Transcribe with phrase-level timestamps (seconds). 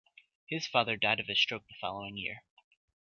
[0.47, 2.41] His father died of a stroke the following year.